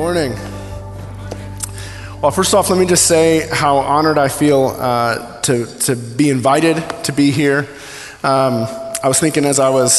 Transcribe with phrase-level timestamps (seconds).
[0.00, 0.32] Morning.
[2.22, 6.30] Well, first off, let me just say how honored I feel uh, to, to be
[6.30, 7.68] invited to be here.
[8.22, 8.66] Um,
[9.02, 9.92] I was thinking as I was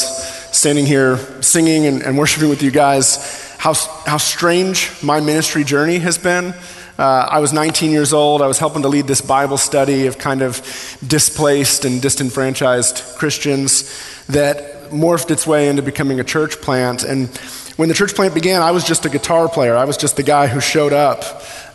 [0.57, 3.75] standing here singing and, and worshiping with you guys how,
[4.07, 6.55] how strange my ministry journey has been.
[6.97, 8.41] Uh, I was 19 years old.
[8.41, 10.63] I was helping to lead this Bible study of kind of
[11.05, 13.83] displaced and disenfranchised Christians
[14.29, 17.03] that morphed its way into becoming a church plant.
[17.03, 17.29] And
[17.77, 19.75] when the church plant began, I was just a guitar player.
[19.75, 21.23] I was just the guy who showed up,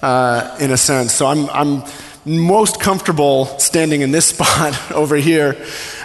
[0.03, 1.13] uh, in a sense.
[1.13, 1.85] So I'm, I'm
[2.25, 5.57] most comfortable standing in this spot over here.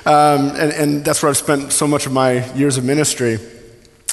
[0.06, 3.38] Um, and, and, that's where I've spent so much of my years of ministry.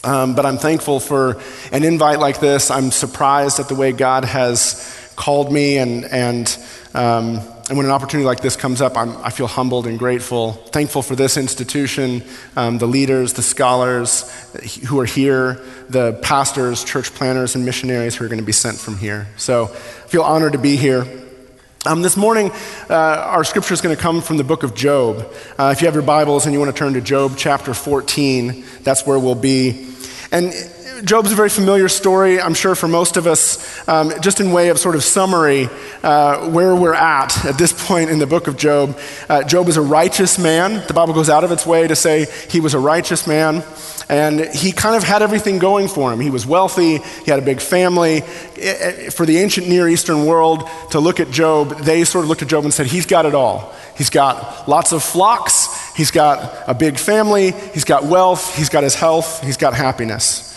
[0.05, 1.41] Um, but I'm thankful for
[1.73, 2.71] an invite like this.
[2.71, 6.59] I'm surprised at the way God has called me, and, and,
[6.95, 10.53] um, and when an opportunity like this comes up, I'm, i feel humbled and grateful,
[10.53, 12.23] thankful for this institution,
[12.57, 14.31] um, the leaders, the scholars
[14.87, 18.79] who are here, the pastors, church planners, and missionaries who are going to be sent
[18.79, 19.27] from here.
[19.37, 21.07] So I feel honored to be here.
[21.85, 22.51] Um, this morning,
[22.89, 25.31] uh, our scripture is going to come from the book of Job.
[25.59, 28.65] Uh, if you have your Bibles and you want to turn to Job chapter 14,
[28.83, 29.95] that's where we'll be.
[30.33, 30.53] And
[31.05, 33.89] Job's a very familiar story, I'm sure, for most of us.
[33.89, 35.69] Um, just in way of sort of summary,
[36.03, 38.99] uh, where we're at at this point in the book of Job.
[39.29, 40.85] Uh, Job is a righteous man.
[40.87, 43.63] The Bible goes out of its way to say he was a righteous man.
[44.09, 46.21] And he kind of had everything going for him.
[46.21, 48.21] He was wealthy, he had a big family.
[48.21, 52.49] For the ancient Near Eastern world to look at Job, they sort of looked at
[52.49, 53.75] Job and said, He's got it all.
[53.97, 58.85] He's got lots of flocks, he's got a big family, he's got wealth, he's got
[58.85, 60.48] his health, he's got happiness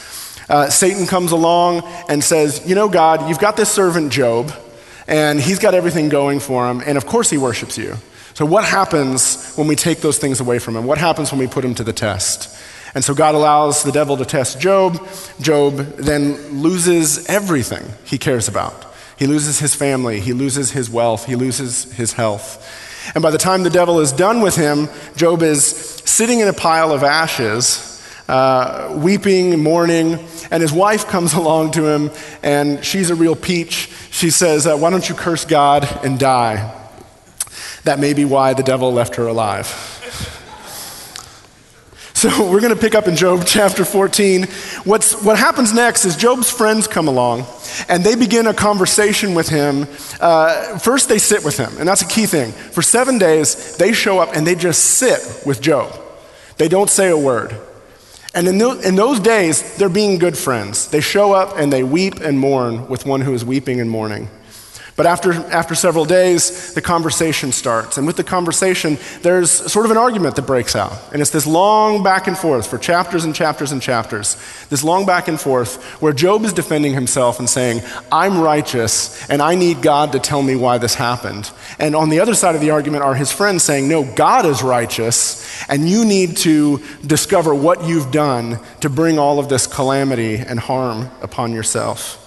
[0.52, 4.52] uh, Satan comes along and says, You know, God, you've got this servant Job,
[5.08, 7.96] and he's got everything going for him, and of course he worships you.
[8.34, 10.86] So, what happens when we take those things away from him?
[10.86, 12.54] What happens when we put him to the test?
[12.94, 15.08] And so, God allows the devil to test Job.
[15.40, 18.88] Job then loses everything he cares about.
[19.18, 22.68] He loses his family, he loses his wealth, he loses his health.
[23.16, 26.54] And by the time the devil is done with him, Job is sitting in a
[26.54, 27.91] pile of ashes
[28.28, 30.20] uh, weeping, mourning,
[30.52, 32.12] and his wife comes along to him,
[32.44, 33.90] and she's a real peach.
[34.12, 36.78] She says, uh, Why don't you curse God and die?
[37.84, 39.98] That may be why the devil left her alive.
[42.22, 44.44] So we're going to pick up in Job chapter 14.
[44.84, 47.48] What's, what happens next is Job's friends come along
[47.90, 49.88] and they begin a conversation with him.
[50.20, 52.52] Uh, first, they sit with him, and that's a key thing.
[52.52, 56.00] For seven days, they show up and they just sit with Job.
[56.58, 57.60] They don't say a word.
[58.34, 60.88] And in, in those days, they're being good friends.
[60.88, 64.30] They show up and they weep and mourn with one who is weeping and mourning.
[64.96, 67.98] But after, after several days, the conversation starts.
[67.98, 70.94] And with the conversation, there's sort of an argument that breaks out.
[71.14, 74.36] And it's this long back and forth for chapters and chapters and chapters.
[74.70, 77.82] This long back and forth where Job is defending himself and saying,
[78.12, 81.50] I'm righteous and I need God to tell me why this happened.
[81.80, 84.62] And on the other side of the argument are his friends saying, No, God is
[84.62, 90.36] righteous and you need to discover what you've done to bring all of this calamity
[90.36, 92.21] and harm upon yourself.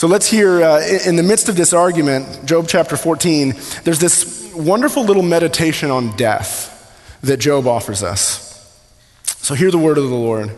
[0.00, 3.52] So let's hear, uh, in the midst of this argument, Job chapter 14,
[3.84, 8.80] there's this wonderful little meditation on death that Job offers us.
[9.24, 10.52] So hear the word of the Lord.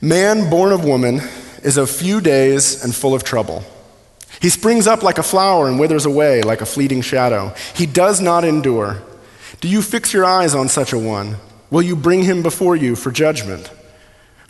[0.00, 1.20] Man born of woman
[1.62, 3.62] is of few days and full of trouble.
[4.42, 7.54] He springs up like a flower and withers away like a fleeting shadow.
[7.72, 9.00] He does not endure.
[9.60, 11.36] Do you fix your eyes on such a one?
[11.70, 13.70] Will you bring him before you for judgment?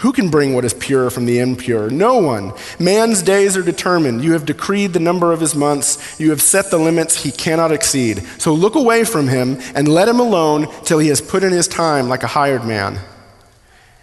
[0.00, 1.88] Who can bring what is pure from the impure?
[1.88, 2.52] No one.
[2.78, 4.22] Man's days are determined.
[4.22, 6.20] You have decreed the number of his months.
[6.20, 8.22] You have set the limits he cannot exceed.
[8.38, 11.66] So look away from him and let him alone till he has put in his
[11.66, 12.98] time like a hired man.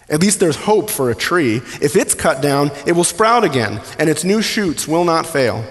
[0.08, 1.56] At least there's hope for a tree.
[1.80, 5.64] If it's cut down, it will sprout again, and its new shoots will not fail.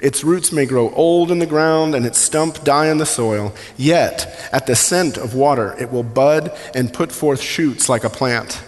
[0.00, 3.54] Its roots may grow old in the ground, and its stump die in the soil.
[3.76, 8.10] Yet, at the scent of water, it will bud and put forth shoots like a
[8.10, 8.62] plant.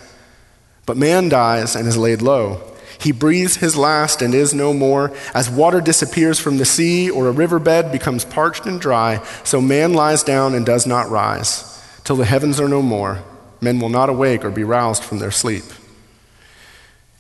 [0.87, 2.61] But man dies and is laid low.
[2.99, 5.13] He breathes his last and is no more.
[5.35, 9.95] As water disappears from the sea or a riverbed becomes parched and dry, so man
[9.95, 11.71] lies down and does not rise.
[12.05, 13.23] Till the heavens are no more,
[13.61, 15.65] men will not awake or be roused from their sleep.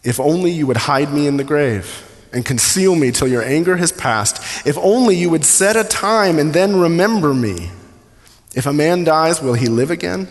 [0.03, 3.77] If only you would hide me in the grave and conceal me till your anger
[3.77, 4.67] has passed.
[4.67, 7.71] If only you would set a time and then remember me.
[8.55, 10.29] If a man dies, will he live again?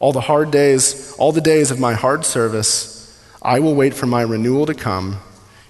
[0.00, 2.96] All the hard days, all the days of my hard service,
[3.40, 5.20] I will wait for my renewal to come.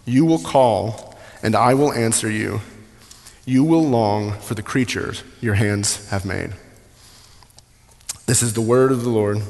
[0.07, 2.63] You will call, and I will answer you.
[3.45, 6.53] You will long for the creatures your hands have made.
[8.27, 9.43] This is the word of the Lord.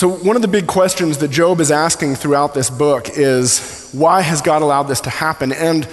[0.00, 4.22] So, one of the big questions that Job is asking throughout this book is why
[4.22, 5.52] has God allowed this to happen?
[5.52, 5.86] And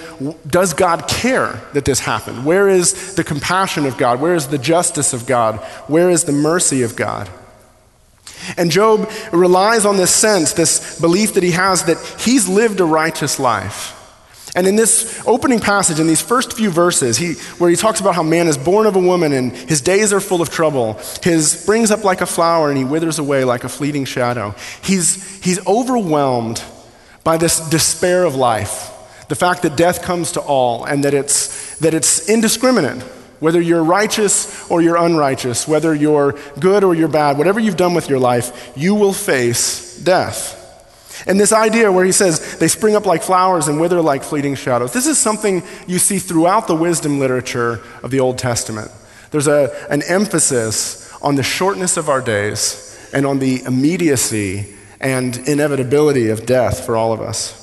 [0.48, 2.46] does God care that this happened?
[2.46, 4.18] Where is the compassion of God?
[4.18, 5.56] Where is the justice of God?
[5.88, 7.28] Where is the mercy of God?
[8.56, 12.86] And Job relies on this sense, this belief that he has that he's lived a
[12.86, 13.97] righteous life.
[14.58, 18.16] And in this opening passage, in these first few verses, he, where he talks about
[18.16, 21.60] how man is born of a woman and his days are full of trouble, his
[21.60, 24.56] springs up like a flower and he withers away like a fleeting shadow.
[24.82, 26.60] He's, he's overwhelmed
[27.22, 28.90] by this despair of life,
[29.28, 33.00] the fact that death comes to all and that it's, that it's indiscriminate.
[33.38, 37.94] Whether you're righteous or you're unrighteous, whether you're good or you're bad, whatever you've done
[37.94, 40.57] with your life, you will face death.
[41.26, 44.54] And this idea where he says they spring up like flowers and wither like fleeting
[44.54, 48.90] shadows, this is something you see throughout the wisdom literature of the Old Testament.
[49.30, 55.36] There's a, an emphasis on the shortness of our days and on the immediacy and
[55.48, 57.58] inevitability of death for all of us.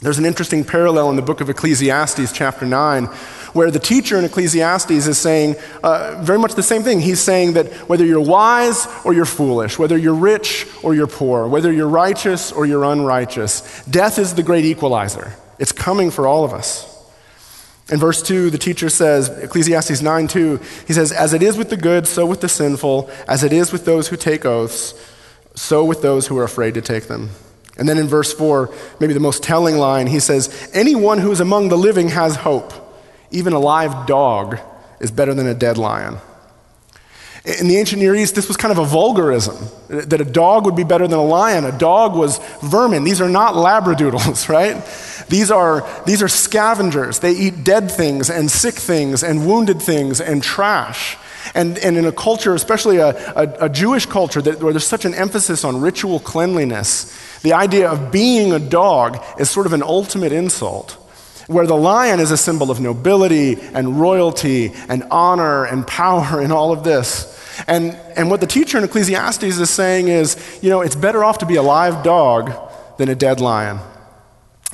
[0.00, 3.08] There's an interesting parallel in the book of Ecclesiastes, chapter 9,
[3.52, 7.00] where the teacher in Ecclesiastes is saying uh, very much the same thing.
[7.00, 11.48] He's saying that whether you're wise or you're foolish, whether you're rich or you're poor,
[11.48, 15.34] whether you're righteous or you're unrighteous, death is the great equalizer.
[15.58, 16.94] It's coming for all of us.
[17.90, 21.70] In verse 2, the teacher says, Ecclesiastes 9 2, he says, As it is with
[21.70, 24.94] the good, so with the sinful, as it is with those who take oaths,
[25.54, 27.30] so with those who are afraid to take them.
[27.78, 31.40] And then in verse 4, maybe the most telling line, he says, Anyone who is
[31.40, 32.72] among the living has hope.
[33.30, 34.58] Even a live dog
[35.00, 36.18] is better than a dead lion.
[37.44, 39.56] In the ancient Near East, this was kind of a vulgarism
[39.88, 41.64] that a dog would be better than a lion.
[41.64, 43.04] A dog was vermin.
[43.04, 44.76] These are not labradoodles, right?
[45.28, 47.20] These are, these are scavengers.
[47.20, 51.16] They eat dead things and sick things and wounded things and trash.
[51.54, 55.06] And, and in a culture, especially a, a, a Jewish culture, that, where there's such
[55.06, 59.82] an emphasis on ritual cleanliness, the idea of being a dog is sort of an
[59.82, 60.98] ultimate insult
[61.48, 66.52] where the lion is a symbol of nobility and royalty and honor and power and
[66.52, 67.34] all of this.
[67.66, 71.38] And, and what the teacher in Ecclesiastes is saying is, you know, it's better off
[71.38, 72.52] to be a live dog
[72.98, 73.80] than a dead lion.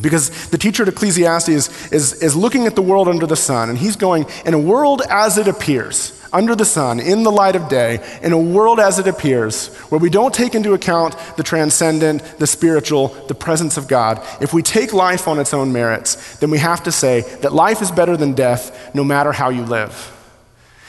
[0.01, 3.69] Because the teacher at Ecclesiastes is, is, is looking at the world under the sun,
[3.69, 7.55] and he's going, in a world as it appears, under the sun, in the light
[7.55, 11.45] of day, in a world as it appears, where we don't take into account the
[11.45, 16.39] transcendent, the spiritual, the presence of God, if we take life on its own merits,
[16.39, 19.63] then we have to say that life is better than death no matter how you
[19.63, 20.11] live.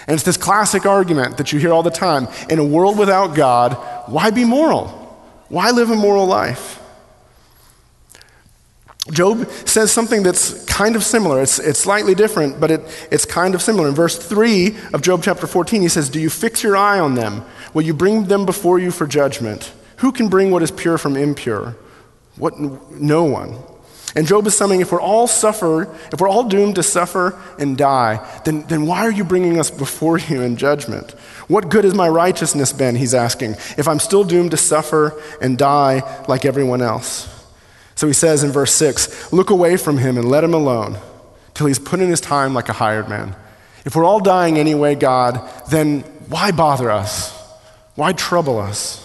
[0.07, 3.35] And it's this classic argument that you hear all the time in a world without
[3.35, 3.73] God,
[4.07, 4.87] why be moral?
[5.49, 6.81] Why live a moral life?
[9.11, 11.41] Job says something that's kind of similar.
[11.41, 13.87] It's, it's slightly different, but it, it's kind of similar.
[13.87, 17.13] In verse 3 of Job chapter 14, he says, Do you fix your eye on
[17.13, 17.45] them?
[17.75, 19.71] Will you bring them before you for judgment?
[19.97, 21.75] Who can bring what is pure from impure?
[22.37, 23.59] What, no one.
[24.15, 27.77] And Job is saying, if we're all suffer, if we're all doomed to suffer and
[27.77, 31.11] die, then, then why are you bringing us before you in judgment?
[31.47, 35.57] What good has my righteousness been, he's asking, if I'm still doomed to suffer and
[35.57, 37.34] die like everyone else?
[37.95, 40.97] So he says in verse 6 Look away from him and let him alone
[41.53, 43.35] till he's put in his time like a hired man.
[43.85, 47.31] If we're all dying anyway, God, then why bother us?
[47.95, 49.01] Why trouble us?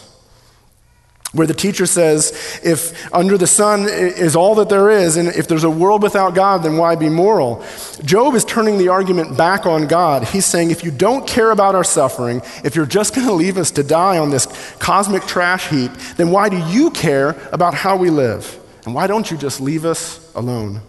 [1.32, 5.46] Where the teacher says, if under the sun is all that there is, and if
[5.46, 7.64] there's a world without God, then why be moral?
[8.02, 10.24] Job is turning the argument back on God.
[10.24, 13.58] He's saying, if you don't care about our suffering, if you're just going to leave
[13.58, 14.46] us to die on this
[14.80, 18.59] cosmic trash heap, then why do you care about how we live?
[18.90, 20.80] And why don't you just leave us alone?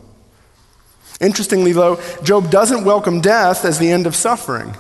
[1.20, 4.76] Interestingly, though, Job doesn't welcome death as the end of suffering.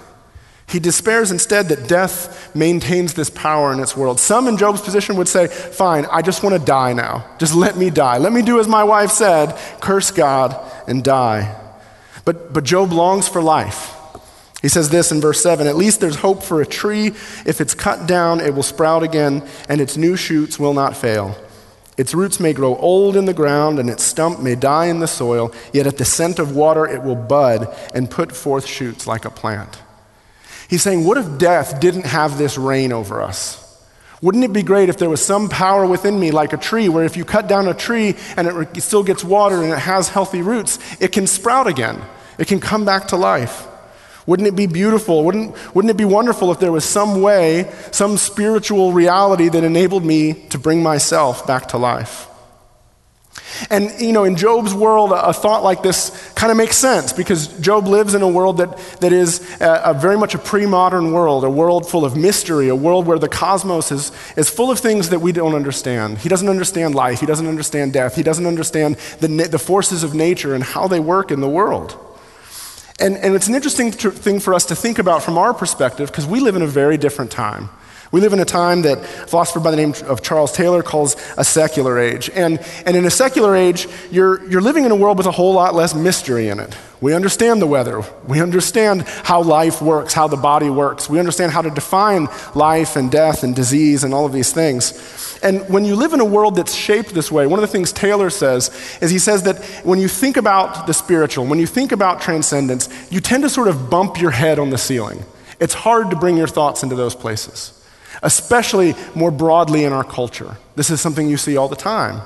[0.67, 4.19] He despairs instead that death maintains this power in its world.
[4.19, 7.23] Some in Job's position would say, Fine, I just want to die now.
[7.37, 8.17] Just let me die.
[8.17, 11.55] Let me do as my wife said curse God and die.
[12.25, 13.95] But, but Job longs for life.
[14.63, 17.09] He says this in verse 7 At least there's hope for a tree.
[17.45, 21.37] If it's cut down, it will sprout again, and its new shoots will not fail.
[21.97, 25.07] Its roots may grow old in the ground, and its stump may die in the
[25.07, 29.25] soil, yet at the scent of water it will bud and put forth shoots like
[29.25, 29.81] a plant.
[30.69, 33.57] He's saying, What if death didn't have this reign over us?
[34.21, 37.03] Wouldn't it be great if there was some power within me, like a tree, where
[37.03, 40.41] if you cut down a tree and it still gets water and it has healthy
[40.41, 42.01] roots, it can sprout again?
[42.37, 43.67] It can come back to life.
[44.31, 45.25] Wouldn't it be beautiful?
[45.25, 50.05] Wouldn't, wouldn't it be wonderful if there was some way, some spiritual reality that enabled
[50.05, 52.29] me to bring myself back to life?
[53.69, 57.47] And, you know, in Job's world, a thought like this kind of makes sense because
[57.59, 61.11] Job lives in a world that, that is a, a very much a pre modern
[61.11, 64.79] world, a world full of mystery, a world where the cosmos is, is full of
[64.79, 66.19] things that we don't understand.
[66.19, 70.15] He doesn't understand life, he doesn't understand death, he doesn't understand the, the forces of
[70.15, 71.97] nature and how they work in the world.
[73.01, 76.09] And, and it's an interesting tr- thing for us to think about from our perspective
[76.11, 77.69] because we live in a very different time.
[78.11, 81.15] We live in a time that a philosopher by the name of Charles Taylor calls
[81.37, 82.29] a secular age.
[82.31, 85.53] And, and in a secular age, you're, you're living in a world with a whole
[85.53, 86.75] lot less mystery in it.
[86.99, 88.03] We understand the weather.
[88.27, 91.09] We understand how life works, how the body works.
[91.09, 95.39] We understand how to define life and death and disease and all of these things.
[95.41, 97.93] And when you live in a world that's shaped this way, one of the things
[97.93, 101.93] Taylor says is he says that when you think about the spiritual, when you think
[101.93, 105.23] about transcendence, you tend to sort of bump your head on the ceiling.
[105.61, 107.77] It's hard to bring your thoughts into those places
[108.21, 110.57] especially more broadly in our culture.
[110.75, 112.21] This is something you see all the time.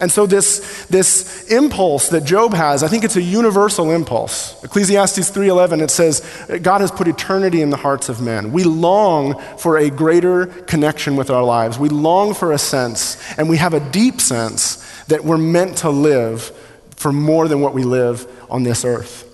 [0.00, 4.62] And so this, this impulse that Job has, I think it's a universal impulse.
[4.64, 6.22] Ecclesiastes 3:11 it says
[6.62, 8.52] God has put eternity in the hearts of men.
[8.52, 11.78] We long for a greater connection with our lives.
[11.78, 15.90] We long for a sense and we have a deep sense that we're meant to
[15.90, 16.50] live
[16.96, 19.28] for more than what we live on this earth.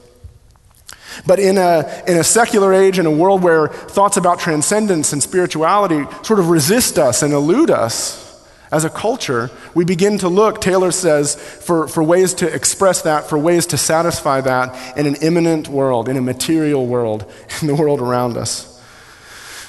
[1.27, 5.23] But in a, in a secular age, in a world where thoughts about transcendence and
[5.23, 8.29] spirituality sort of resist us and elude us,
[8.71, 13.27] as a culture, we begin to look, Taylor says, for, for ways to express that,
[13.27, 17.75] for ways to satisfy that in an immanent world, in a material world, in the
[17.75, 18.75] world around us.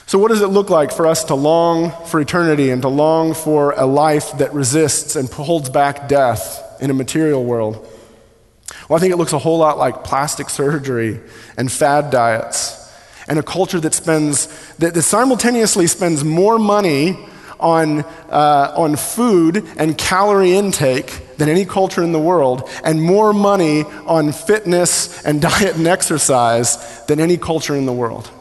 [0.06, 3.36] So, what does it look like for us to long for eternity and to long
[3.36, 7.88] for a life that resists and holds back death in a material world?
[8.90, 11.22] Well, I think it looks a whole lot like plastic surgery
[11.58, 12.92] and fad diets
[13.28, 14.48] and a culture that spends,
[14.80, 17.16] that, that simultaneously spends more money
[17.60, 23.32] on, uh, on food and calorie intake than any culture in the world, and more
[23.32, 28.32] money on fitness and diet and exercise than any culture in the world.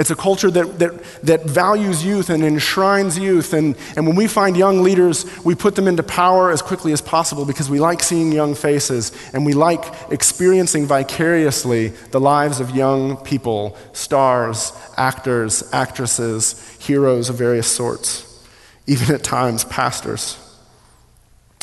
[0.00, 3.52] It's a culture that, that, that values youth and enshrines youth.
[3.52, 7.02] And, and when we find young leaders, we put them into power as quickly as
[7.02, 12.74] possible because we like seeing young faces and we like experiencing vicariously the lives of
[12.74, 18.42] young people, stars, actors, actresses, heroes of various sorts,
[18.86, 20.38] even at times pastors.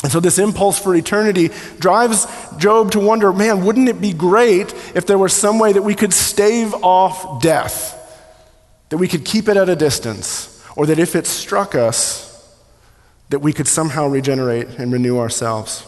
[0.04, 4.72] And so, this impulse for eternity drives Job to wonder man, wouldn't it be great
[4.94, 7.96] if there were some way that we could stave off death?
[8.88, 12.28] That we could keep it at a distance, or that if it struck us,
[13.30, 15.84] that we could somehow regenerate and renew ourselves.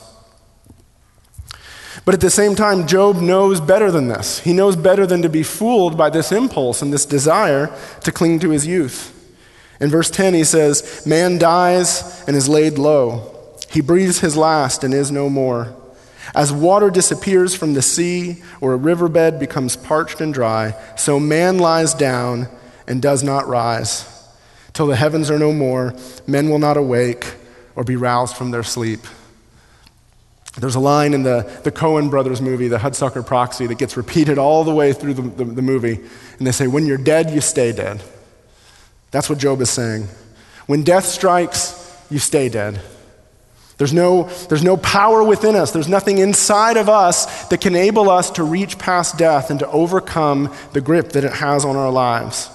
[2.04, 4.40] But at the same time, Job knows better than this.
[4.40, 8.40] He knows better than to be fooled by this impulse and this desire to cling
[8.40, 9.16] to his youth.
[9.80, 13.57] In verse 10, he says, Man dies and is laid low.
[13.71, 15.75] He breathes his last and is no more.
[16.35, 21.59] As water disappears from the sea, or a riverbed becomes parched and dry, so man
[21.59, 22.49] lies down
[22.90, 24.04] and does not rise.
[24.73, 25.94] Till the heavens are no more,
[26.26, 27.35] men will not awake
[27.76, 29.00] or be roused from their sleep.
[30.59, 34.38] There's a line in the, the Coen brothers movie, The Hudsucker Proxy, that gets repeated
[34.38, 36.00] all the way through the, the, the movie.
[36.38, 38.02] And they say, When you're dead, you stay dead.
[39.12, 40.09] That's what Job is saying.
[40.66, 41.76] When death strikes,
[42.11, 42.80] you stay dead.
[43.78, 45.70] There's no, there's no power within us.
[45.70, 49.68] There's nothing inside of us that can enable us to reach past death and to
[49.68, 52.50] overcome the grip that it has on our lives.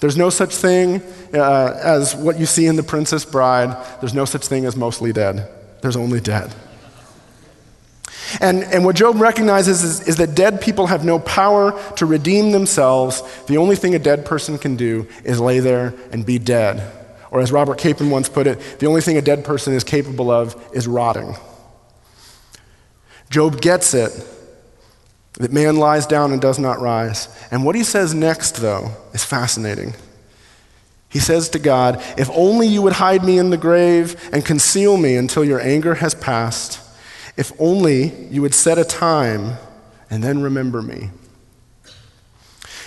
[0.00, 1.02] There's no such thing
[1.34, 3.76] uh, as what you see in The Princess Bride.
[4.00, 5.48] There's no such thing as mostly dead.
[5.82, 6.54] There's only dead.
[8.40, 12.52] And, and what Job recognizes is, is that dead people have no power to redeem
[12.52, 13.22] themselves.
[13.46, 16.92] The only thing a dead person can do is lay there and be dead.
[17.30, 20.30] Or as Robert Capon once put it, the only thing a dead person is capable
[20.30, 21.36] of is rotting.
[23.30, 24.12] Job gets it
[25.34, 27.28] that man lies down and does not rise.
[27.50, 29.94] And what he says next, though, is fascinating.
[31.08, 34.96] He says to God, If only you would hide me in the grave and conceal
[34.96, 36.80] me until your anger has passed.
[37.36, 39.56] If only you would set a time
[40.08, 41.10] and then remember me.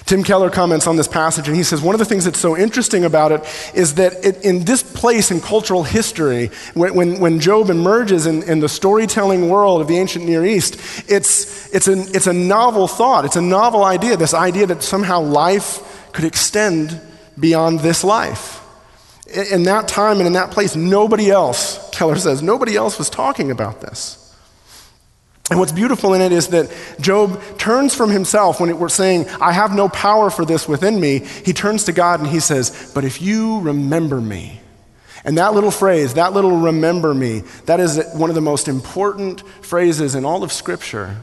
[0.06, 2.58] Tim Keller comments on this passage and he says one of the things that's so
[2.58, 3.42] interesting about it
[3.74, 8.44] is that it, in this place in cultural history, when, when, when Job emerges in,
[8.44, 10.76] in, the storytelling world of the ancient Near East,
[11.10, 13.26] it's, it's, an, it's a novel thought.
[13.26, 17.00] It's a novel idea, this idea that somehow life could extend
[17.40, 18.60] beyond this life.
[19.52, 23.52] In that time and in that place, nobody else, Keller says, nobody else was talking
[23.52, 24.23] about this.
[25.54, 26.68] And what's beautiful in it is that
[27.00, 31.20] Job turns from himself when we're saying, I have no power for this within me.
[31.20, 34.62] He turns to God and he says, But if you remember me,
[35.24, 39.48] and that little phrase, that little remember me, that is one of the most important
[39.64, 41.18] phrases in all of Scripture.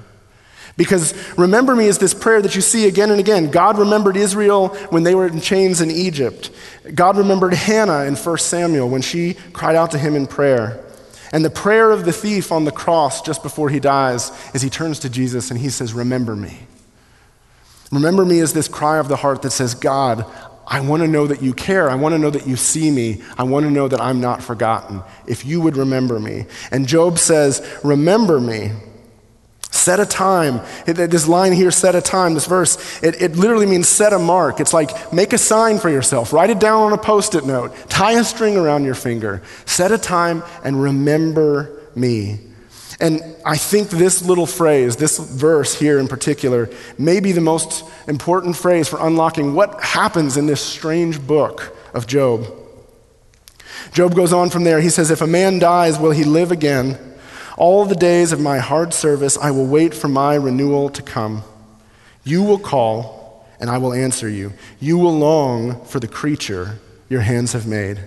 [0.76, 3.50] Because remember me is this prayer that you see again and again.
[3.50, 6.52] God remembered Israel when they were in chains in Egypt.
[6.94, 10.84] God remembered Hannah in 1 Samuel when she cried out to him in prayer.
[11.32, 14.70] And the prayer of the thief on the cross just before he dies is he
[14.70, 16.58] turns to Jesus and he says, Remember me.
[17.92, 20.24] Remember me is this cry of the heart that says, God,
[20.66, 21.90] I want to know that you care.
[21.90, 23.22] I want to know that you see me.
[23.36, 25.02] I want to know that I'm not forgotten.
[25.26, 26.46] If you would remember me.
[26.70, 28.70] And Job says, Remember me.
[29.80, 30.60] Set a time.
[30.84, 34.60] This line here, set a time, this verse, it, it literally means set a mark.
[34.60, 36.34] It's like make a sign for yourself.
[36.34, 37.74] Write it down on a post it note.
[37.88, 39.40] Tie a string around your finger.
[39.64, 42.40] Set a time and remember me.
[43.00, 46.68] And I think this little phrase, this verse here in particular,
[46.98, 52.06] may be the most important phrase for unlocking what happens in this strange book of
[52.06, 52.44] Job.
[53.92, 54.82] Job goes on from there.
[54.82, 56.98] He says, If a man dies, will he live again?
[57.60, 61.42] All the days of my hard service, I will wait for my renewal to come.
[62.24, 64.54] You will call, and I will answer you.
[64.80, 66.78] You will long for the creature
[67.10, 68.00] your hands have made.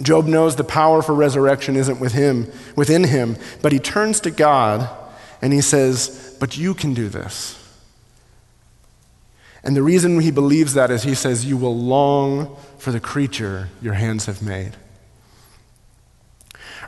[0.00, 2.46] Job knows the power for resurrection isn't with him,
[2.76, 4.88] within him, but he turns to God
[5.42, 7.58] and he says, But you can do this.
[9.64, 13.70] And the reason he believes that is he says, You will long for the creature
[13.82, 14.76] your hands have made.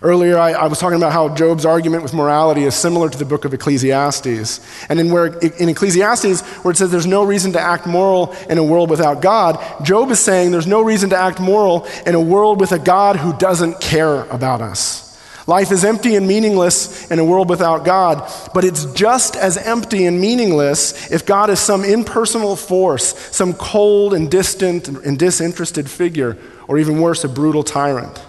[0.05, 3.25] Earlier, I, I, was talking about how Job's argument with morality is similar to the
[3.25, 4.61] book of Ecclesiastes.
[4.91, 8.59] And in, where, in Ecclesiastes, where it says there's no reason to act moral in
[8.59, 12.21] a world without God, Job is saying there's no reason to act moral in a
[12.21, 15.19] world with a God who doesn't care about us.
[15.47, 20.05] Life is empty and meaningless in a world without God, but it's just as empty
[20.05, 26.37] and meaningless if God is some impersonal force, some cold and distant and disinterested figure,
[26.69, 28.23] or even worse, a brutal tyrant.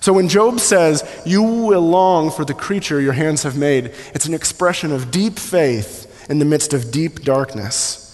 [0.00, 4.26] So when Job says, You will long for the creature your hands have made, it's
[4.26, 8.06] an expression of deep faith in the midst of deep darkness.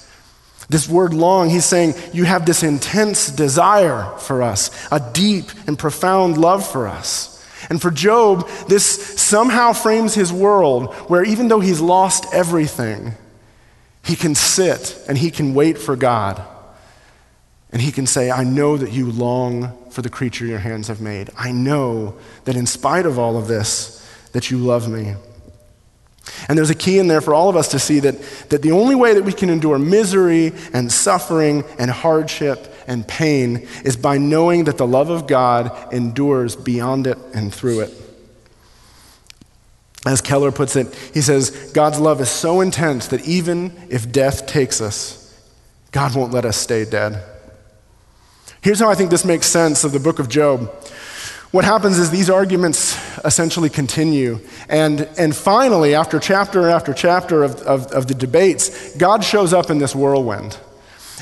[0.69, 5.79] This word long, he's saying, You have this intense desire for us, a deep and
[5.79, 7.33] profound love for us.
[7.69, 13.15] And for Job, this somehow frames his world where even though he's lost everything,
[14.05, 16.43] he can sit and he can wait for God.
[17.73, 21.01] And he can say, I know that you long for the creature your hands have
[21.01, 21.31] made.
[21.39, 25.15] I know that in spite of all of this, that you love me.
[26.51, 28.73] And there's a key in there for all of us to see that, that the
[28.73, 34.19] only way that we can endure misery and suffering and hardship and pain is by
[34.19, 37.95] knowing that the love of God endures beyond it and through it.
[40.05, 44.47] As Keller puts it, he says, God's love is so intense that even if death
[44.47, 45.35] takes us,
[45.91, 47.25] God won't let us stay dead.
[48.67, 50.69] Here's how I think this makes sense of the book of Job.
[51.53, 54.41] What happens is these arguments essentially continue.
[54.69, 59.71] And, and finally, after chapter after chapter of, of, of the debates, God shows up
[59.71, 60.59] in this whirlwind.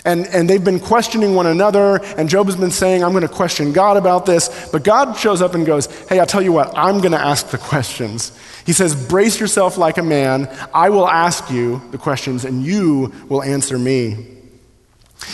[0.07, 3.29] And, and they've been questioning one another, and Job has been saying, I'm going to
[3.29, 4.71] question God about this.
[4.73, 7.51] But God shows up and goes, Hey, I'll tell you what, I'm going to ask
[7.51, 8.33] the questions.
[8.65, 10.49] He says, Brace yourself like a man.
[10.73, 14.34] I will ask you the questions, and you will answer me.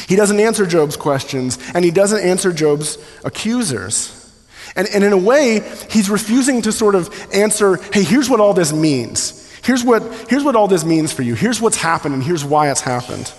[0.09, 4.17] He doesn't answer Job's questions, and he doesn't answer Job's accusers.
[4.77, 8.55] And, and in a way, he's refusing to sort of answer, hey, here's what all
[8.55, 9.37] this means.
[9.63, 11.35] Here's what, here's what all this means for you.
[11.35, 13.33] Here's what's happened, and here's why it's happened.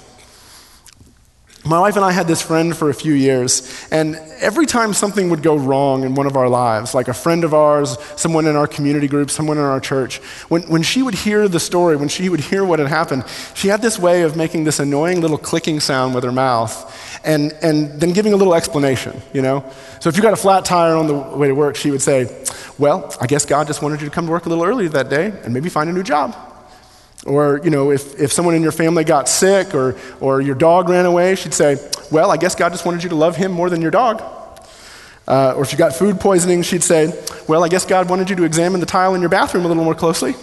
[1.63, 5.29] My wife and I had this friend for a few years, and every time something
[5.29, 8.55] would go wrong in one of our lives, like a friend of ours, someone in
[8.55, 10.17] our community group, someone in our church,
[10.49, 13.67] when, when she would hear the story, when she would hear what had happened, she
[13.67, 16.73] had this way of making this annoying little clicking sound with her mouth
[17.23, 19.63] and, and then giving a little explanation, you know?
[19.99, 22.43] So if you got a flat tire on the way to work, she would say,
[22.79, 25.09] Well, I guess God just wanted you to come to work a little early that
[25.09, 26.50] day and maybe find a new job.
[27.25, 30.89] Or, you know, if, if someone in your family got sick or, or your dog
[30.89, 31.77] ran away, she'd say,
[32.11, 34.23] Well, I guess God just wanted you to love him more than your dog.
[35.27, 37.13] Uh, or if you got food poisoning, she'd say,
[37.47, 39.83] Well, I guess God wanted you to examine the tile in your bathroom a little
[39.83, 40.33] more closely.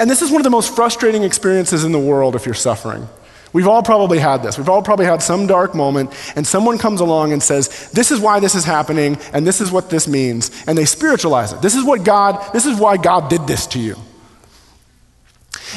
[0.00, 3.06] And this is one of the most frustrating experiences in the world if you're suffering.
[3.52, 4.56] We've all probably had this.
[4.56, 8.18] We've all probably had some dark moment, and someone comes along and says, This is
[8.18, 10.50] why this is happening, and this is what this means.
[10.66, 11.60] And they spiritualize it.
[11.60, 13.96] This is what God, this is why God did this to you.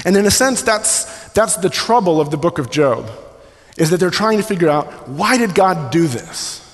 [0.06, 3.10] And in a sense, that's, that's the trouble of the book of Job.
[3.78, 6.65] is that they're trying to figure out why did God do this?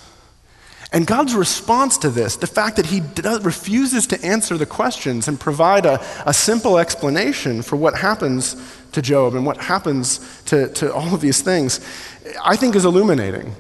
[0.94, 5.28] And God's response to this, the fact that He does, refuses to answer the questions
[5.28, 8.56] and provide a, a simple explanation for what happens
[8.92, 11.80] to Job and what happens to, to all of these things,
[12.44, 13.56] I think is illuminating.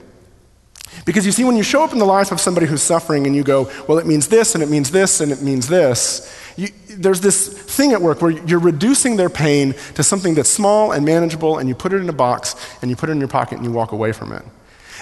[1.05, 3.33] Because you see, when you show up in the life of somebody who's suffering and
[3.33, 6.67] you go, well, it means this and it means this and it means this, you,
[6.89, 11.05] there's this thing at work where you're reducing their pain to something that's small and
[11.05, 13.55] manageable and you put it in a box and you put it in your pocket
[13.55, 14.43] and you walk away from it.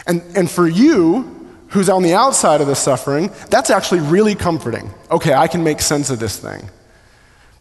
[0.05, 1.38] And, and for you,
[1.69, 4.89] who's on the outside of the suffering, that's actually really comforting.
[5.11, 6.69] Okay, I can make sense of this thing.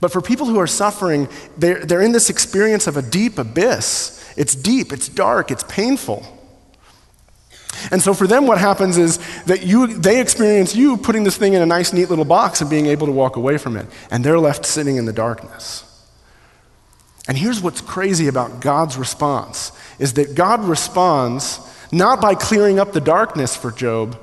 [0.01, 4.15] But for people who are suffering, they're, they're in this experience of a deep abyss.
[4.37, 6.25] It's deep, it's dark, it's painful.
[7.91, 11.55] And so for them, what happens is that you, they experience you putting this thing
[11.55, 13.87] in a nice, neat little box and being able to walk away from it.
[14.11, 15.85] And they're left sitting in the darkness.
[17.29, 21.61] And here's what's crazy about God's response is that God responds
[21.93, 24.19] not by clearing up the darkness for Job,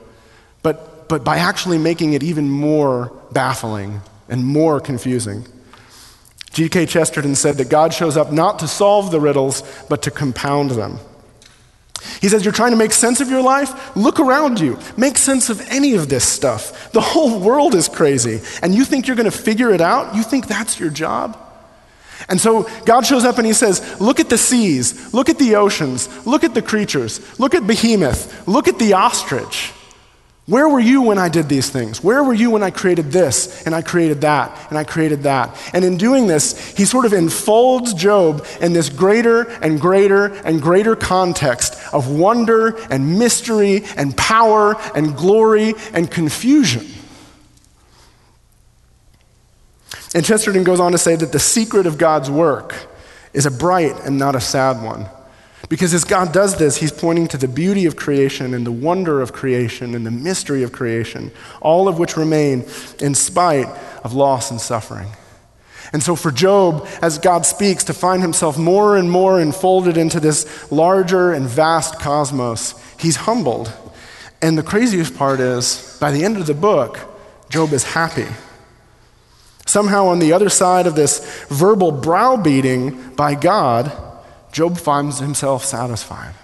[0.62, 5.46] but, but by actually making it even more baffling and more confusing.
[6.52, 6.86] G.K.
[6.86, 11.00] Chesterton said that God shows up not to solve the riddles, but to compound them.
[12.22, 13.96] He says, You're trying to make sense of your life?
[13.96, 14.80] Look around you.
[14.96, 16.92] Make sense of any of this stuff.
[16.92, 18.42] The whole world is crazy.
[18.62, 20.16] And you think you're going to figure it out?
[20.16, 21.38] You think that's your job?
[22.28, 25.56] And so God shows up and he says, Look at the seas, look at the
[25.56, 29.72] oceans, look at the creatures, look at behemoth, look at the ostrich.
[30.48, 32.04] Where were you when I did these things?
[32.04, 35.60] Where were you when I created this and I created that and I created that?
[35.74, 40.62] And in doing this, he sort of enfolds Job in this greater and greater and
[40.62, 46.86] greater context of wonder and mystery and power and glory and confusion.
[50.16, 52.74] And Chesterton goes on to say that the secret of God's work
[53.34, 55.08] is a bright and not a sad one.
[55.68, 59.22] Because as God does this, He's pointing to the beauty of creation and the wonder
[59.22, 62.64] of creation and the mystery of creation, all of which remain
[63.02, 63.68] in spite
[64.06, 65.10] of loss and suffering.
[65.92, 70.22] And so, for Job, as God speaks, to find himself more and more enfolded into
[70.22, 73.72] this larger and vast cosmos, he's humbled.
[74.42, 77.00] And the craziest part is, by the end of the book,
[77.50, 78.28] Job is happy.
[79.66, 83.92] Somehow, on the other side of this verbal browbeating by God,
[84.52, 86.36] Job finds himself satisfied.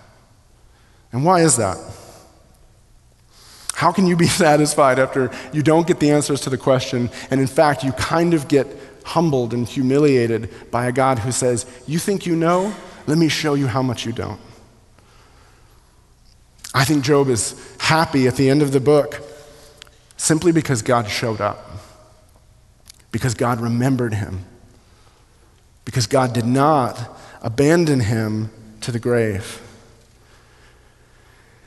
[1.11, 1.77] And why is that?
[3.73, 7.39] How can you be satisfied after you don't get the answers to the question, and
[7.39, 8.67] in fact, you kind of get
[9.03, 12.73] humbled and humiliated by a God who says, You think you know?
[13.07, 14.39] Let me show you how much you don't.
[16.73, 19.21] I think Job is happy at the end of the book
[20.15, 21.70] simply because God showed up,
[23.11, 24.45] because God remembered him,
[25.85, 29.61] because God did not abandon him to the grave.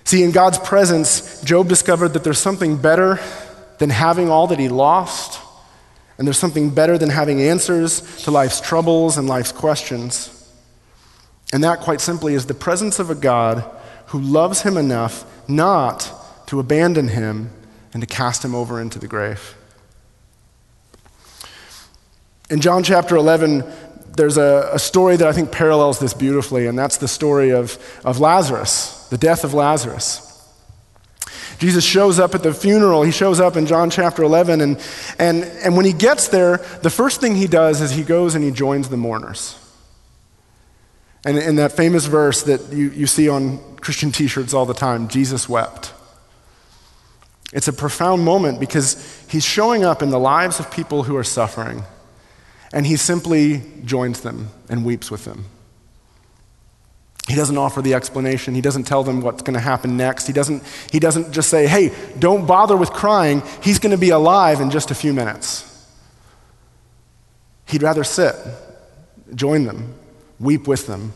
[0.04, 3.18] See, in God's presence, Job discovered that there's something better
[3.78, 5.40] than having all that he lost,
[6.18, 10.30] and there's something better than having answers to life's troubles and life's questions.
[11.52, 13.64] And that, quite simply, is the presence of a God
[14.06, 16.10] who loves him enough not
[16.46, 17.50] to abandon him
[17.92, 19.56] and to cast him over into the grave.
[22.54, 23.64] In John chapter 11,
[24.16, 27.76] there's a, a, story that I think parallels this beautifully, and that's the story of,
[28.04, 30.20] of Lazarus, the death of Lazarus.
[31.58, 33.02] Jesus shows up at the funeral.
[33.02, 34.80] He shows up in John chapter 11, and,
[35.18, 38.44] and, and when he gets there, the first thing he does is he goes and
[38.44, 39.58] he joins the mourners.
[41.24, 44.74] And in that famous verse that you, you see on Christian t shirts all the
[44.74, 45.92] time, Jesus wept.
[47.52, 51.24] It's a profound moment because he's showing up in the lives of people who are
[51.24, 51.82] suffering
[52.74, 55.44] and he simply joins them and weeps with them.
[57.28, 58.52] He doesn't offer the explanation.
[58.52, 60.26] He doesn't tell them what's going to happen next.
[60.26, 63.44] He doesn't, he doesn't just say, hey, don't bother with crying.
[63.62, 65.70] He's going to be alive in just a few minutes.
[67.66, 68.34] He'd rather sit,
[69.36, 69.94] join them,
[70.40, 71.14] weep with them,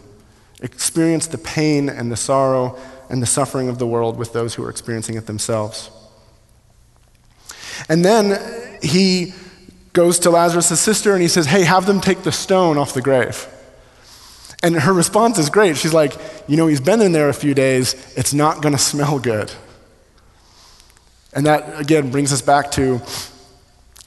[0.63, 2.79] experience the pain and the sorrow
[3.11, 5.91] and the suffering of the world with those who are experiencing it themselves.
[7.89, 9.35] And then he
[9.93, 13.03] goes to Lazarus' sister and he says, Hey, have them take the stone off the
[13.03, 13.47] grave.
[14.63, 15.77] And her response is great.
[15.77, 16.15] She's like,
[16.47, 17.95] You know, he's been in there a few days.
[18.17, 19.53] It's not going to smell good.
[21.33, 23.01] And that, again, brings us back to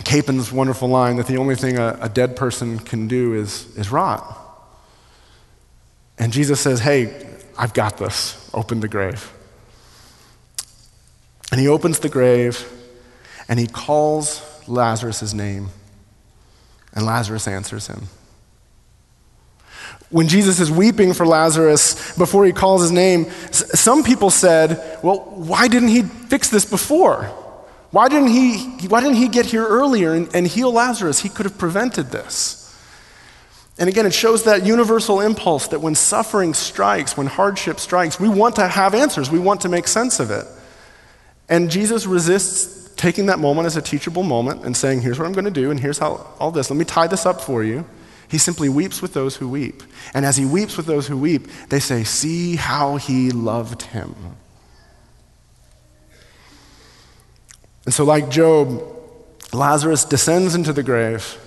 [0.03, 3.91] Capon's wonderful line that the only thing a, a dead person can do is, is
[3.91, 4.37] rot.
[6.17, 8.49] And Jesus says, Hey, I've got this.
[8.53, 9.31] Open the grave.
[11.51, 12.65] And he opens the grave
[13.49, 15.69] and he calls Lazarus' name.
[16.93, 18.07] And Lazarus answers him.
[20.09, 25.19] When Jesus is weeping for Lazarus before he calls his name, some people said, Well,
[25.19, 27.23] why didn't he fix this before?
[27.91, 31.19] Why didn't he, why didn't he get here earlier and, and heal Lazarus?
[31.19, 32.57] He could have prevented this.
[33.77, 38.29] And again, it shows that universal impulse that when suffering strikes, when hardship strikes, we
[38.29, 39.31] want to have answers.
[39.31, 40.45] We want to make sense of it.
[41.49, 45.33] And Jesus resists taking that moment as a teachable moment and saying, Here's what I'm
[45.33, 46.69] going to do, and here's how all this.
[46.69, 47.83] Let me tie this up for you.
[48.29, 49.81] He simply weeps with those who weep.
[50.13, 54.15] And as he weeps with those who weep, they say, See how he loved him.
[57.85, 58.83] And so, like Job,
[59.51, 61.39] Lazarus descends into the grave,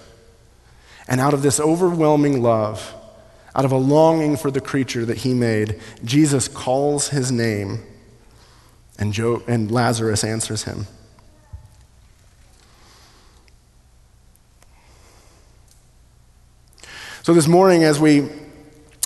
[1.06, 2.92] and out of this overwhelming love,
[3.54, 7.78] out of a longing for the creature that he made, Jesus calls his name,
[8.98, 10.88] and, Job, and Lazarus answers him.
[17.24, 18.28] So this morning, as we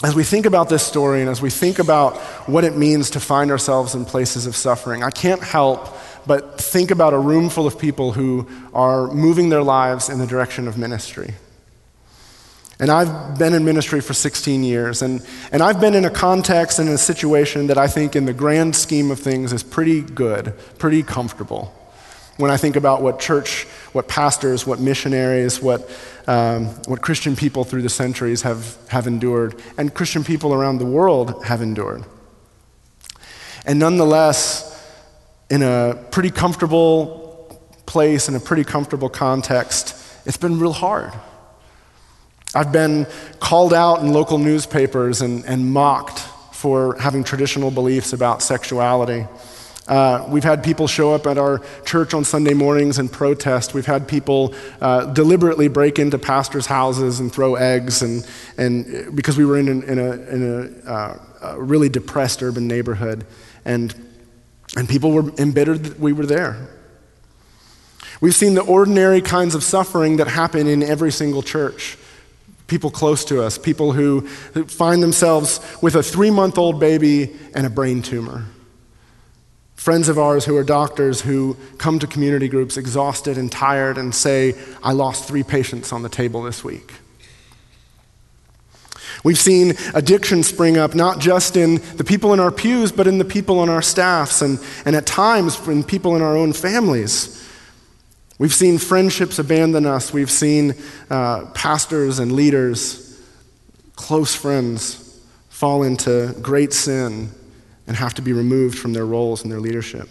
[0.02, 2.16] as we think about this story and as we think about
[2.48, 6.90] what it means to find ourselves in places of suffering, I can't help but think
[6.90, 10.76] about a room full of people who are moving their lives in the direction of
[10.76, 11.34] ministry.
[12.80, 16.80] And I've been in ministry for 16 years, and, and I've been in a context
[16.80, 20.54] and a situation that I think, in the grand scheme of things, is pretty good,
[20.78, 21.72] pretty comfortable.
[22.36, 25.90] When I think about what church, what pastors, what missionaries, what
[26.28, 30.84] um, what Christian people through the centuries have, have endured, and Christian people around the
[30.84, 32.04] world have endured.
[33.64, 34.66] And nonetheless,
[35.50, 41.14] in a pretty comfortable place, in a pretty comfortable context, it's been real hard.
[42.54, 43.06] I've been
[43.40, 46.18] called out in local newspapers and, and mocked
[46.52, 49.26] for having traditional beliefs about sexuality.
[49.88, 53.72] Uh, we've had people show up at our church on Sunday mornings and protest.
[53.72, 58.26] We've had people uh, deliberately break into pastors' houses and throw eggs, and,
[58.58, 62.68] and because we were in, an, in a, in a, uh, a really depressed urban
[62.68, 63.24] neighborhood,
[63.64, 63.94] and,
[64.76, 66.68] and people were embittered that we were there.
[68.20, 71.96] We've seen the ordinary kinds of suffering that happen in every single church.
[72.66, 74.20] People close to us, people who,
[74.52, 78.44] who find themselves with a three month old baby and a brain tumor
[79.78, 84.12] Friends of ours who are doctors who come to community groups exhausted and tired and
[84.12, 86.94] say, I lost three patients on the table this week.
[89.22, 93.18] We've seen addiction spring up not just in the people in our pews, but in
[93.18, 97.48] the people on our staffs and, and at times in people in our own families.
[98.36, 100.12] We've seen friendships abandon us.
[100.12, 100.74] We've seen
[101.08, 103.16] uh, pastors and leaders,
[103.94, 107.32] close friends, fall into great sin
[107.88, 110.08] and have to be removed from their roles and their leadership.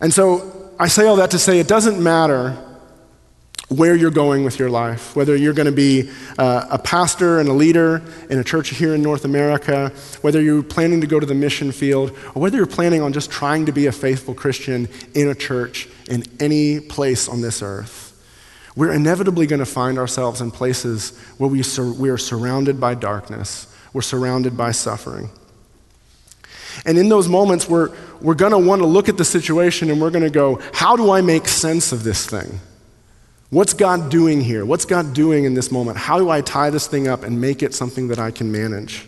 [0.00, 2.56] And so I say all that to say it doesn't matter
[3.68, 7.48] where you're going with your life, whether you're going to be uh, a pastor and
[7.48, 11.26] a leader in a church here in North America, whether you're planning to go to
[11.26, 14.88] the mission field, or whether you're planning on just trying to be a faithful Christian
[15.14, 18.08] in a church in any place on this earth.
[18.74, 22.94] We're inevitably going to find ourselves in places where we, sur- we are surrounded by
[22.94, 25.30] darkness, we're surrounded by suffering.
[26.84, 30.00] And in those moments, we're, we're going to want to look at the situation and
[30.00, 32.60] we're going to go, how do I make sense of this thing?
[33.50, 34.64] What's God doing here?
[34.64, 35.98] What's God doing in this moment?
[35.98, 39.06] How do I tie this thing up and make it something that I can manage?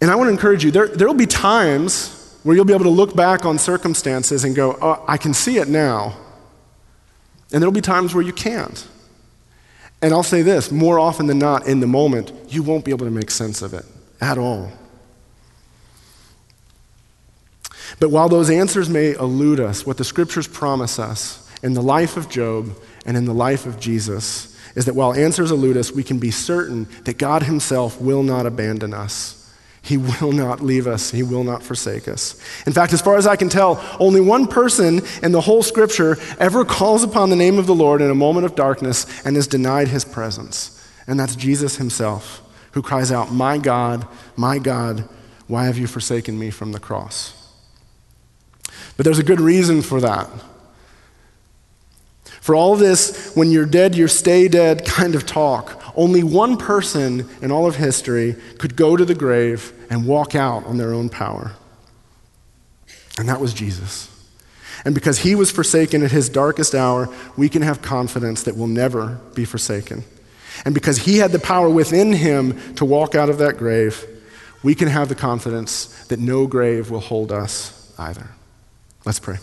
[0.00, 2.90] And I want to encourage you, there will be times where you'll be able to
[2.90, 6.16] look back on circumstances and go, oh, I can see it now.
[7.52, 8.86] And there'll be times where you can't.
[10.00, 13.04] And I'll say this more often than not, in the moment, you won't be able
[13.04, 13.84] to make sense of it
[14.20, 14.72] at all.
[18.00, 22.16] But while those answers may elude us, what the scriptures promise us in the life
[22.16, 26.02] of Job and in the life of Jesus is that while answers elude us, we
[26.02, 29.36] can be certain that God Himself will not abandon us.
[29.82, 31.10] He will not leave us.
[31.10, 32.40] He will not forsake us.
[32.66, 36.16] In fact, as far as I can tell, only one person in the whole scripture
[36.38, 39.46] ever calls upon the name of the Lord in a moment of darkness and is
[39.46, 40.76] denied his presence.
[41.06, 45.08] And that's Jesus himself, who cries out, My God, my God,
[45.46, 47.39] why have you forsaken me from the cross?
[48.96, 50.28] But there's a good reason for that.
[52.40, 57.28] For all this, when you're dead, you stay dead kind of talk, only one person
[57.42, 61.08] in all of history could go to the grave and walk out on their own
[61.08, 61.52] power.
[63.18, 64.08] And that was Jesus.
[64.84, 68.66] And because he was forsaken at his darkest hour, we can have confidence that we'll
[68.66, 70.04] never be forsaken.
[70.64, 74.06] And because he had the power within him to walk out of that grave,
[74.62, 78.30] we can have the confidence that no grave will hold us either.
[79.04, 79.38] Let's pray.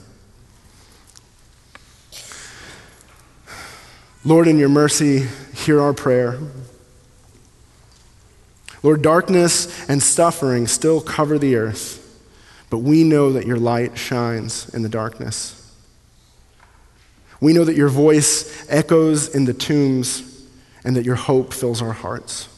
[4.23, 6.37] Lord, in your mercy, hear our prayer.
[8.83, 12.03] Lord, darkness and suffering still cover the earth,
[12.69, 15.53] but we know that your light shines in the darkness.
[17.39, 20.45] We know that your voice echoes in the tombs
[20.83, 22.49] and that your hope fills our hearts.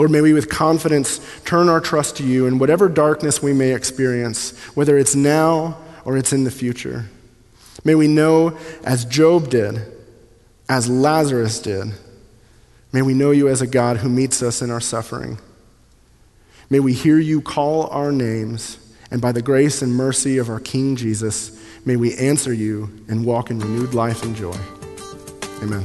[0.00, 3.74] Lord, may we with confidence turn our trust to you in whatever darkness we may
[3.74, 7.04] experience, whether it's now or it's in the future.
[7.84, 9.78] May we know, as Job did,
[10.70, 11.88] as Lazarus did,
[12.92, 15.38] may we know you as a God who meets us in our suffering.
[16.70, 18.78] May we hear you call our names,
[19.10, 23.26] and by the grace and mercy of our King Jesus, may we answer you and
[23.26, 24.56] walk in renewed life and joy.
[25.62, 25.84] Amen.